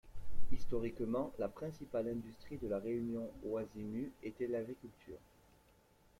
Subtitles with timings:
[0.51, 5.19] Historiquement, la principale industrie de la région Ōizumi était l'agriculture.